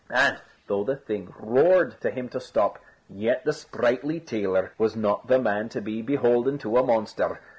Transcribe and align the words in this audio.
And 0.09 0.39
though 0.65 0.83
the 0.83 0.95
thing 0.95 1.31
roared 1.39 2.01
to 2.01 2.09
him 2.09 2.27
to 2.29 2.39
stop, 2.39 2.79
yet 3.07 3.45
the 3.45 3.53
sprightly 3.53 4.19
tailor 4.19 4.73
was 4.79 4.95
not 4.95 5.27
the 5.27 5.37
man 5.37 5.69
to 5.69 5.79
be 5.79 6.01
beholden 6.01 6.57
to 6.57 6.79
a 6.79 6.83
monster. 6.83 7.39